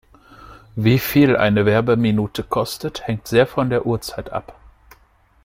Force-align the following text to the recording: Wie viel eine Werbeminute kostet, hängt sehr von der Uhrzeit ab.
Wie 0.75 0.97
viel 0.97 1.37
eine 1.37 1.67
Werbeminute 1.67 2.41
kostet, 2.41 3.05
hängt 3.05 3.27
sehr 3.27 3.45
von 3.45 3.69
der 3.69 3.85
Uhrzeit 3.85 4.31
ab. 4.31 4.59